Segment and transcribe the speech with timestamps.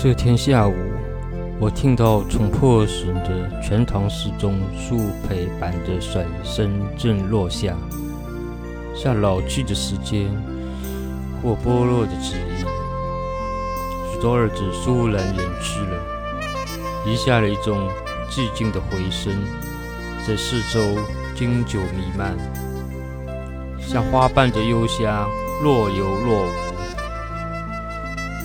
[0.00, 0.74] 这天下午，
[1.58, 4.96] 我听到从破损的全堂时钟数
[5.28, 7.74] 倍般的甩声正落下，
[8.94, 10.30] 像老去的时间
[11.42, 12.64] 或剥落的指引。
[14.12, 16.00] 许多日子倏然远去了，
[17.04, 17.76] 遗下了一种
[18.30, 19.32] 寂静的回声，
[20.24, 20.80] 在四周
[21.34, 22.36] 经久弥漫，
[23.80, 25.28] 像花瓣的幽香，
[25.60, 26.67] 若有若无。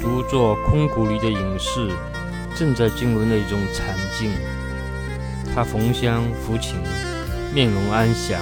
[0.04, 1.90] 独坐空谷里的隐士，
[2.54, 4.34] 正在经文的一种禅境。
[5.56, 6.76] 他逢香抚琴，
[7.54, 8.38] 面容安详，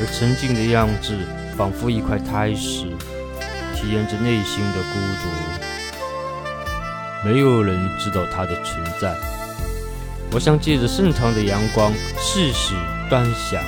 [0.00, 1.14] 而沉静的样子，
[1.54, 2.86] 仿佛一块苔石，
[3.74, 5.28] 体验着内心的孤独。
[7.28, 9.14] 没有人知道他的存在。
[10.32, 12.74] 我想借着盛唐的阳光，细细
[13.10, 13.62] 端详。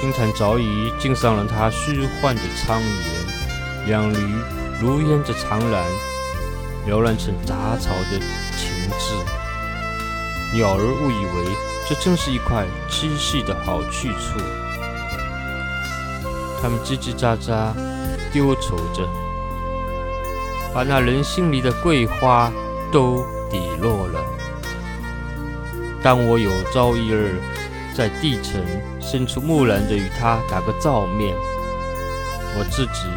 [0.00, 4.16] 星辰早已浸上了他虚幻的苍颜，两缕。
[4.80, 5.84] 如烟的长廊，
[6.86, 8.18] 缭乱成杂草的
[8.56, 9.12] 情致。
[10.54, 11.56] 鸟儿误以为
[11.88, 14.38] 这正是一块栖息的好去处，
[16.62, 17.72] 它们叽叽喳喳，
[18.32, 19.06] 丢愁着，
[20.72, 22.52] 把那人心里的桂花
[22.92, 24.20] 都抵落了。
[26.02, 27.42] 当我有朝一日
[27.96, 28.64] 在地层
[29.00, 31.34] 伸出木兰的与它打个照面，
[32.56, 33.08] 我自己。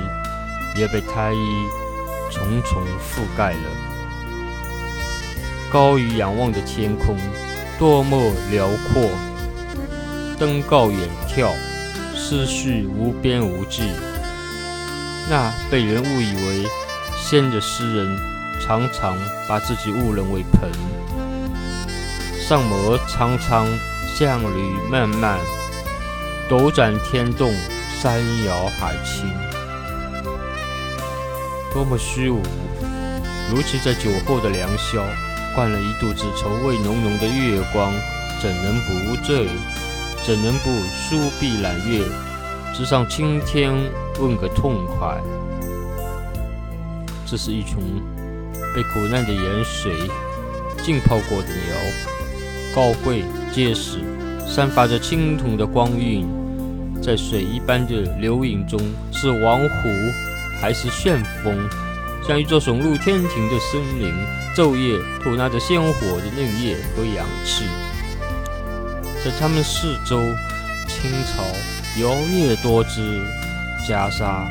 [0.76, 1.68] 也被苔衣
[2.32, 3.70] 重重覆盖了。
[5.72, 7.18] 高于仰望的天空，
[7.80, 8.20] 多么
[8.52, 9.10] 辽阔！
[10.38, 11.52] 登高远眺，
[12.16, 13.84] 思绪无边无际。
[15.30, 16.68] 那被人误以为
[17.18, 18.18] 仙的诗人，
[18.60, 20.70] 常常把自己误认为盆。
[22.40, 23.68] 上摩苍苍，
[24.14, 25.40] 下履漫漫，
[26.50, 27.54] 斗转天动，
[28.02, 29.32] 山摇海倾。
[31.74, 32.42] 多么虚无！
[33.50, 35.02] 如其在酒后的良宵，
[35.56, 37.94] 灌了一肚子愁味浓浓的月光，
[38.42, 39.48] 怎能不醉？
[40.24, 42.04] 怎能不舒臂揽月，
[42.76, 43.74] 直上青天
[44.20, 45.18] 问个痛快？
[47.26, 47.78] 这是一群
[48.76, 49.94] 被苦难的盐水
[50.84, 54.00] 浸泡过的鸟，高贵结实，
[54.46, 56.28] 散发着青铜的光晕，
[57.02, 58.78] 在水一般的流影中，
[59.14, 60.31] 是王湖。
[60.62, 61.68] 还是旋风，
[62.26, 64.14] 像一座耸入天庭的森林，
[64.56, 67.66] 昼夜吐纳着鲜活的嫩叶和氧气。
[69.26, 70.22] 在它们四周，
[70.88, 71.44] 青草
[72.00, 73.26] 摇曳多姿，
[73.88, 74.46] 袈裟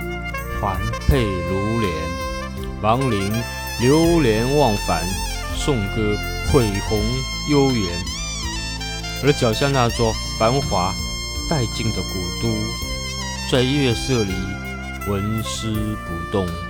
[0.61, 0.77] 环
[1.07, 1.93] 佩如莲，
[2.83, 3.33] 亡灵
[3.81, 5.03] 流连忘返，
[5.57, 6.17] 颂歌
[6.53, 6.99] 恢宏
[7.49, 7.87] 悠远。
[9.23, 10.93] 而脚下那座繁华
[11.49, 12.53] 殆尽的古都，
[13.53, 14.35] 在月色里。
[15.07, 15.71] 纹丝
[16.07, 16.70] 不动。